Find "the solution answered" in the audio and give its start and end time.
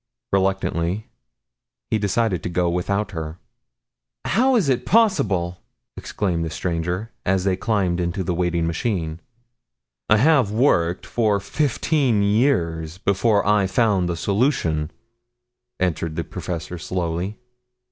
14.09-16.15